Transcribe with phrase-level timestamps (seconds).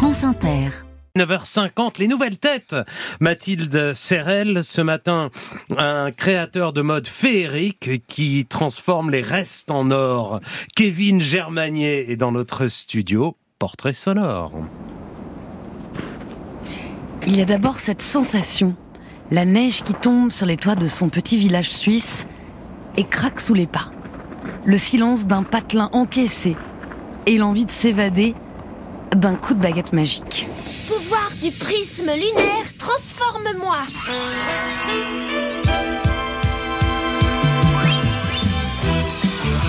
[0.00, 0.70] France Inter.
[1.14, 2.74] 9h50, les nouvelles têtes.
[3.20, 5.28] Mathilde Serrel, ce matin,
[5.76, 10.40] un créateur de mode féerique qui transforme les restes en or.
[10.74, 14.54] Kevin Germanier est dans notre studio, portrait sonore.
[17.26, 18.74] Il y a d'abord cette sensation,
[19.30, 22.26] la neige qui tombe sur les toits de son petit village suisse
[22.96, 23.90] et craque sous les pas.
[24.64, 26.56] Le silence d'un patelin encaissé
[27.26, 28.34] et l'envie de s'évader
[29.14, 30.48] d'un coup de baguette magique.
[30.88, 33.78] Pouvoir du prisme lunaire, transforme-moi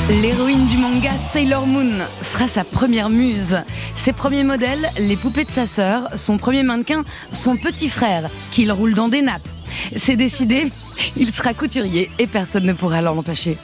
[0.10, 3.58] L'héroïne du manga Sailor Moon sera sa première muse.
[3.96, 8.72] Ses premiers modèles, les poupées de sa sœur, son premier mannequin, son petit frère, qu'il
[8.72, 9.48] roule dans des nappes.
[9.96, 10.70] C'est décidé,
[11.16, 13.58] il sera couturier et personne ne pourra l'en empêcher.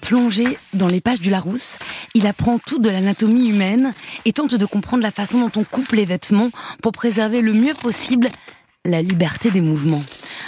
[0.00, 1.78] Plongé dans les pages du Larousse,
[2.14, 3.92] il apprend tout de l'anatomie humaine
[4.24, 6.50] et tente de comprendre la façon dont on coupe les vêtements
[6.82, 8.28] pour préserver le mieux possible
[8.84, 10.02] la liberté des mouvements.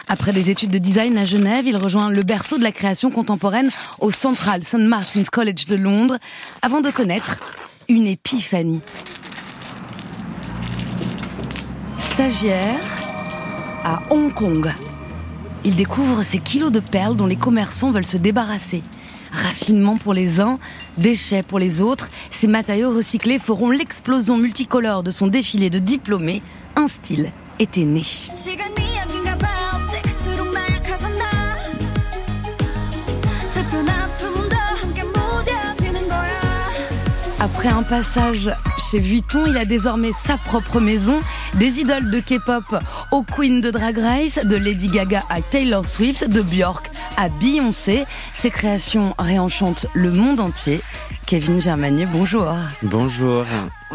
[0.09, 3.71] Après des études de design à Genève, il rejoint le berceau de la création contemporaine
[4.01, 4.79] au Central St.
[4.79, 6.19] Martin's College de Londres
[6.63, 7.39] avant de connaître
[7.89, 8.81] une épiphanie.
[11.97, 12.81] Stagiaire
[13.85, 14.73] à Hong Kong,
[15.65, 18.83] il découvre ces kilos de perles dont les commerçants veulent se débarrasser.
[19.33, 20.59] Raffinement pour les uns,
[21.01, 26.43] déchets pour les autres, ces matériaux recyclés feront l'explosion multicolore de son défilé de diplômés.
[26.77, 28.03] Un style était né.
[37.43, 38.51] Après un passage
[38.91, 41.21] chez Vuitton, il a désormais sa propre maison,
[41.55, 42.65] des idoles de K-pop
[43.13, 46.91] au Queen de Drag Race, de Lady Gaga à Taylor Swift, de Björk
[47.21, 48.05] à Beyoncé.
[48.35, 50.81] Ses créations réenchantent le monde entier.
[51.27, 52.47] Kevin Germanier, bonjour.
[52.83, 53.45] Bonjour.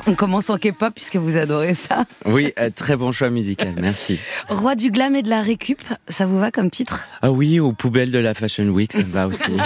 [0.06, 2.06] On commence en K-pop puisque vous adorez ça.
[2.26, 4.20] Oui, euh, très bon choix musical, merci.
[4.48, 7.06] Roi du glam et de la récup, ça vous va comme titre?
[7.24, 9.52] Ah oui, aux poubelles de la Fashion Week, ça me va aussi.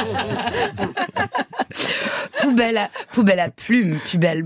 [2.41, 3.97] poubelle à, plumes,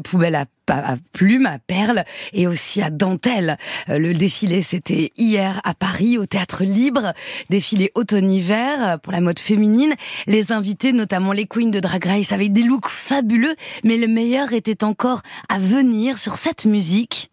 [0.04, 3.58] poubelle, à, plumes, à perles et aussi à dentelle.
[3.90, 7.14] Euh, Le défilé, c'était hier à Paris, au Théâtre Libre.
[7.50, 9.94] Défilé automne-hiver pour la mode féminine.
[10.28, 14.54] Les invités, notamment les queens de Drag Race, avaient des looks fabuleux, mais le meilleur
[14.54, 17.30] était encore à venir sur cette musique.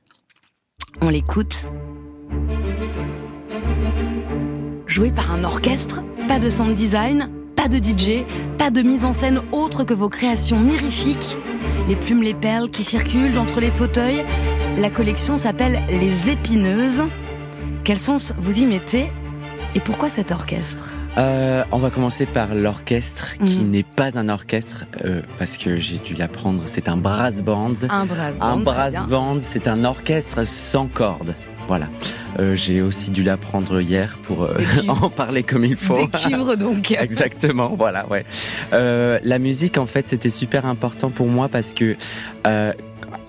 [1.00, 1.66] On l'écoute.
[4.86, 8.24] Joué par un orchestre, pas de sound design, pas de DJ,
[8.56, 11.36] pas de mise en scène autre que vos créations mirifiques.
[11.88, 14.24] Les plumes, les perles qui circulent entre les fauteuils.
[14.78, 17.02] La collection s'appelle Les Épineuses.
[17.84, 19.12] Quel sens vous y mettez
[19.74, 20.94] et pourquoi cet orchestre?
[21.18, 23.70] Euh, on va commencer par l'orchestre, qui Mhm.
[23.70, 27.74] n'est pas un orchestre, euh, parce que j'ai dû l'apprendre, c'est un brass band.
[27.90, 28.46] Un brass band.
[28.46, 31.34] Un brass band, c'est un orchestre sans cordes.
[31.70, 31.86] Voilà.
[32.40, 34.58] Euh, j'ai aussi dû l'apprendre hier pour euh,
[34.88, 35.94] en parler comme il faut.
[35.94, 36.90] Des cuivres donc.
[36.98, 38.24] Exactement, voilà, ouais.
[38.72, 41.94] Euh, la musique, en fait, c'était super important pour moi parce que
[42.44, 42.72] euh,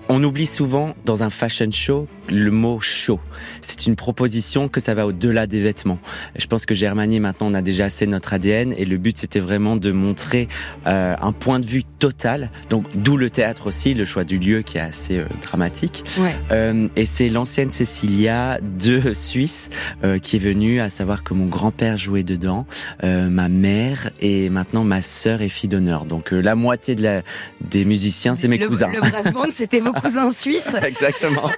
[0.08, 3.20] on oublie souvent dans un fashion show le mot show.
[3.60, 5.98] C'est une proposition que ça va au-delà des vêtements.
[6.36, 9.40] Je pense que Germanie, maintenant, on a déjà assez notre ADN et le but, c'était
[9.40, 10.48] vraiment de montrer
[10.86, 12.50] euh, un point de vue total.
[12.70, 16.04] Donc, d'où le théâtre aussi, le choix du lieu qui est assez euh, dramatique.
[16.18, 16.34] Ouais.
[16.50, 19.70] Euh, et c'est l'ancienne Cécilia de Suisse
[20.04, 22.66] euh, qui est venue à savoir que mon grand-père jouait dedans,
[23.04, 26.04] euh, ma mère et maintenant ma sœur est fille d'honneur.
[26.04, 27.22] Donc euh, la moitié de la,
[27.60, 28.90] des musiciens, c'est mes le, cousins.
[28.92, 30.74] Le brass band, c'était vos cousins suisses.
[30.82, 31.50] Exactement.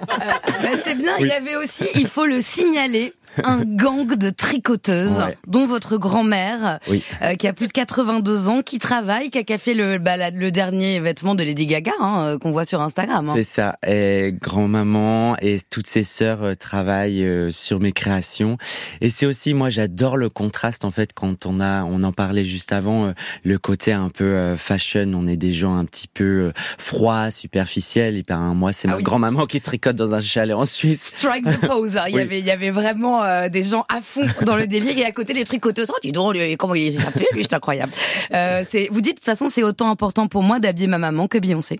[0.61, 5.19] Bah, c'est bien, il y avait aussi, il faut le signaler, un gang de tricoteuses,
[5.19, 5.37] Ouais.
[5.47, 7.03] dont votre grand-mère, Oui.
[7.21, 10.31] euh, qui a plus de 82 ans, qui travaille, qui a, fait le, bah, la-
[10.31, 13.29] le dernier vêtement de Lady Gaga, hein, euh, qu'on voit sur Instagram.
[13.29, 13.33] hein.
[13.35, 13.77] C'est ça.
[13.85, 18.57] Et grand-maman et toutes ses sœurs euh, travaillent euh, sur mes créations.
[19.01, 22.45] Et c'est aussi, moi, j'adore le contraste, en fait, quand on a, on en parlait
[22.45, 23.13] juste avant,
[23.43, 25.11] le côté un peu fashion.
[25.15, 28.15] On est des gens un petit peu froids, superficiels.
[28.17, 29.03] Et ben, moi, c'est Ah ma oui.
[29.03, 31.13] grand-maman qui tricote dans un chalet en Suisse.
[31.17, 31.97] Strike the pose.
[31.97, 32.05] hein.
[32.09, 34.97] Il y avait, il y avait vraiment euh, des gens à fond dans le délire
[34.97, 35.87] et à côté les tricoteuses.
[35.89, 37.91] Oh, dis donc, comment il est échappé, c'est incroyable.
[38.33, 41.37] Euh, vous dites, de toute façon, c'est autant important pour moi d'habiller ma maman que
[41.37, 41.79] Beyoncé.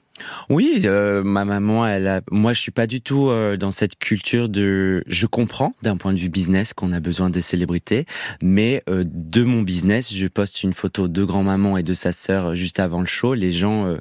[0.50, 2.22] Oui, euh, ma maman, elle a.
[2.32, 5.04] Moi, je suis pas du tout euh, dans cette culture de.
[5.08, 8.06] Je comprends d'un point de vue business qu'on a besoin des célébrités,
[8.42, 12.80] mais de mon business, je poste une photo de grand-maman et de sa sœur juste
[12.80, 13.34] avant le show.
[13.34, 13.96] Les gens.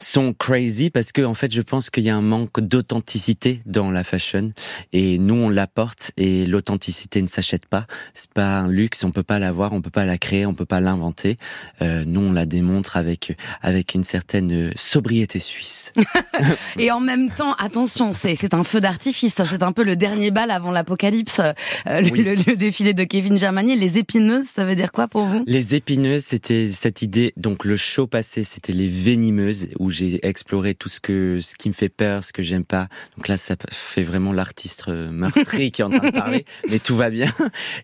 [0.00, 3.90] Sont crazy parce que en fait je pense qu'il y a un manque d'authenticité dans
[3.90, 4.50] la fashion
[4.92, 7.86] et nous on l'apporte et l'authenticité ne s'achète pas.
[8.14, 10.64] C'est pas un luxe on peut pas l'avoir on peut pas la créer on peut
[10.66, 11.36] pas l'inventer.
[11.82, 15.92] Euh, nous on la démontre avec avec une certaine sobriété suisse.
[16.78, 20.30] Et en même temps attention c'est c'est un feu d'artifice c'est un peu le dernier
[20.30, 21.52] bal avant l'apocalypse euh,
[22.00, 22.22] le, Oui.
[22.22, 25.42] le- le défilé de Kevin Germanier les épineuses ça veut dire quoi pour vous?
[25.46, 27.32] Les épineuses, c'était cette idée.
[27.36, 31.68] Donc le show passé, c'était les venimeuses où j'ai exploré tout ce que ce qui
[31.68, 32.88] me fait peur, ce que j'aime pas.
[33.16, 36.78] Donc là, ça fait vraiment l'artiste euh, meurtri qui est en train de parler, mais
[36.78, 37.32] tout va bien.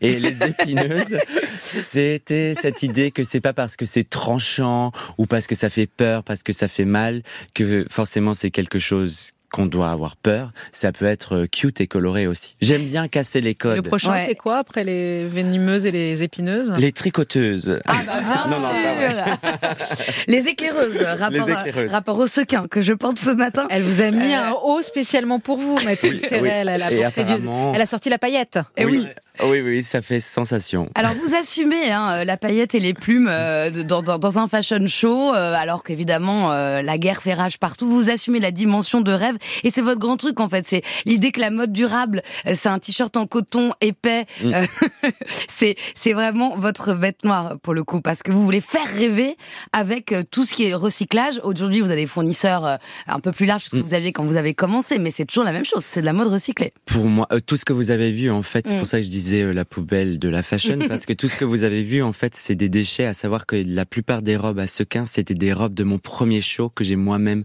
[0.00, 1.18] Et les épineuses,
[1.52, 5.86] c'était cette idée que c'est pas parce que c'est tranchant ou parce que ça fait
[5.86, 7.22] peur, parce que ça fait mal
[7.54, 10.50] que forcément c'est quelque chose qu'on doit avoir peur.
[10.72, 12.56] Ça peut être euh, cute et coloré aussi.
[12.60, 13.86] J'aime bien casser les Le codes.
[13.86, 14.24] prochain, Ouais.
[14.26, 16.72] c'est quoi après les venimeuses et les épineuses?
[16.78, 17.78] Les tricoteuses.
[17.86, 19.52] Ah bah bien Non, sûr.
[20.26, 21.90] Les éclaireuses, rapport, Les éclaireuses.
[21.90, 23.66] rapport au sequin que je porte ce matin.
[23.70, 26.42] Elle vous a mis Euh, un haut spécialement pour vous, Mathilde Oui, Serrel.
[26.68, 26.72] oui.
[26.74, 28.58] Elle, a Et porté du- apparemment- Elle a sorti la paillette.
[28.76, 29.00] Eh oui.
[29.02, 29.08] Oui,
[29.40, 30.88] oui, ça fait sensation.
[30.94, 34.86] Alors vous assumez hein, la paillette et les plumes euh, dans, dans, dans un fashion
[34.86, 37.88] show, euh, alors qu'évidemment euh, la guerre fait rage partout.
[37.88, 40.66] Vous assumez la dimension de rêve et c'est votre grand truc en fait.
[40.66, 44.26] C'est l'idée que la mode durable, euh, c'est un t-shirt en coton épais.
[44.42, 44.54] Mm.
[44.54, 44.66] Euh,
[45.48, 49.36] c'est c'est vraiment votre bête noire pour le coup parce que vous voulez faire rêver
[49.72, 51.40] avec euh, tout ce qui est recyclage.
[51.44, 52.76] Aujourd'hui vous avez des fournisseurs euh,
[53.06, 53.80] un peu plus larges que Mm.
[53.82, 55.82] vous aviez quand vous avez commencé, mais c'est toujours la même chose.
[55.84, 56.72] C'est de la mode recyclée.
[56.86, 58.78] Pour moi, euh, tout ce que vous avez vu, en fait, c'est Mm.
[58.78, 61.36] pour ça que je disais euh, la poubelle de la fashion, parce que tout ce
[61.36, 63.06] que vous avez vu, en fait, c'est des déchets.
[63.06, 66.40] À savoir que la plupart des robes à sequins, c'était des robes de mon premier
[66.40, 67.44] show que j'ai moi-même.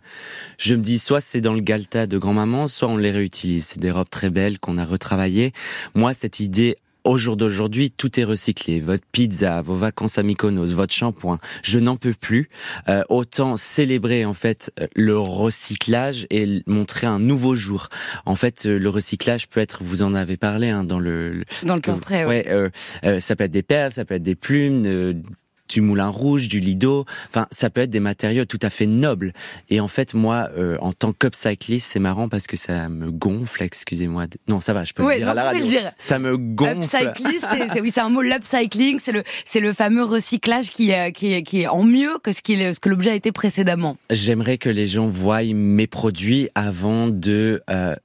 [0.57, 3.68] Je me dis, soit c'est dans le Galta de grand-maman, soit on les réutilise.
[3.68, 5.51] C'est des robes très belles qu'on a retravaillées.
[5.95, 8.82] Moi, cette idée au jour d'aujourd'hui, tout est recyclé.
[8.82, 12.50] Votre pizza, vos vacances à Mykonos, votre shampoing, je n'en peux plus.
[12.90, 17.90] Euh, autant célébrer en fait euh, le recyclage et montrer un nouveau jour.
[18.26, 21.76] En fait, euh, le recyclage peut être, vous en avez parlé hein, dans le, Dans
[21.76, 22.46] le que- portrait, ouais.
[22.46, 22.70] ouais, euh,
[23.06, 25.22] euh, ça peut être des perles, ça peut être des plumes.
[25.69, 28.86] Euh, du moulin rouge, du lido, enfin ça peut être des matériaux tout à fait
[28.86, 29.34] nobles.
[29.69, 33.64] Et en fait moi, euh, en tant qu'upcycliste, c'est marrant parce que ça me gonfle.
[33.64, 34.25] Excusez-moi.
[34.48, 35.64] Non, ça va, je peux Ouais, le dire à la radio.
[35.64, 35.92] le dire.
[35.98, 36.78] Ça me gonfle.
[36.78, 38.22] Upcycling, c'est, c'est- oui, c'est un mot.
[38.22, 42.31] L'upcycling, c'est le, c'est le fameux recyclage qui, est- qui, qui est en mieux que
[42.31, 43.98] ce, qu'il est- ce que l'objet a été précédemment.
[44.10, 47.96] J'aimerais que les gens voient mes produits avant de euh,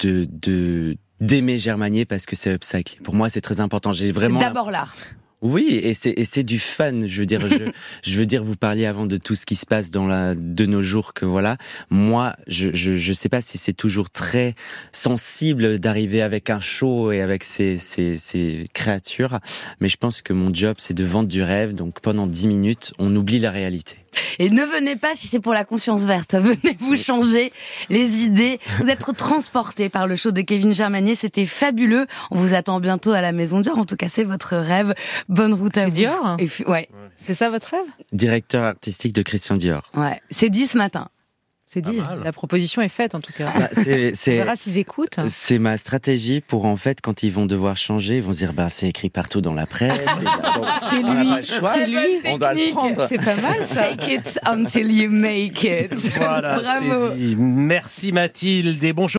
[0.00, 2.98] de de d'aimer Germanier parce que c'est upcyclé.
[3.04, 3.92] Pour moi, c'est très important.
[3.92, 4.94] J'ai vraiment D'abord l'art.
[5.42, 7.04] Oui, et c'est et c'est du fun.
[7.06, 7.72] Je veux dire, je,
[8.04, 10.66] je veux dire, vous parliez avant de tout ce qui se passe dans la de
[10.66, 11.56] nos jours que voilà.
[11.90, 14.54] Moi, je je je sais pas si c'est toujours très
[14.92, 19.40] sensible d'arriver avec un show et avec ces ces ces créatures,
[19.80, 21.74] mais je pense que mon job c'est de vendre du rêve.
[21.74, 24.01] Donc pendant dix minutes, on oublie la réalité.
[24.38, 26.34] Et ne venez pas si c'est pour la conscience verte.
[26.38, 27.52] Venez vous changer
[27.88, 28.58] les idées.
[28.78, 31.14] Vous êtes transporté par le show de Kevin Germanier.
[31.14, 32.06] C'était fabuleux.
[32.30, 33.78] On vous attend bientôt à la Maison Dior.
[33.78, 34.94] En tout cas, c'est votre rêve.
[35.28, 35.90] Bonne route à vous.
[35.90, 37.80] Dior Et ouais, C'est ça votre rêve?
[38.12, 39.90] Directeur artistique de Christian Dior.
[39.96, 40.20] ouais.
[40.30, 41.08] C'est dit ce matin.
[41.72, 42.00] C'est dit.
[42.22, 43.50] La proposition est faite en tout cas.
[43.58, 45.16] Bah, c'est On verra s'ils écoutent.
[45.28, 48.52] C'est ma stratégie pour en fait quand ils vont devoir changer, ils vont se dire
[48.52, 49.98] bah c'est écrit partout dans la presse.
[50.20, 51.28] et donc, C'est on lui.
[51.30, 51.74] pas le choix.
[51.74, 51.98] C'est lui.
[52.26, 53.06] On doit le prendre.
[53.08, 53.84] C'est pas mal ça.
[53.84, 55.94] Fake it until you make it.
[56.16, 57.08] Voilà, Bravo.
[57.12, 57.36] c'est dit.
[57.36, 59.18] Merci Mathilde et bonjour.